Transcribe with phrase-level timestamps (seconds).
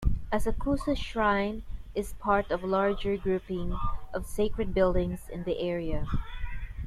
[0.33, 1.61] Asakusa Shrine
[1.93, 3.77] is part of a larger grouping
[4.15, 6.07] of sacred buildings in the area.